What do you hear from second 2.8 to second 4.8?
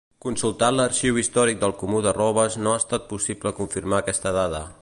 estat possible confirmar aquesta dada.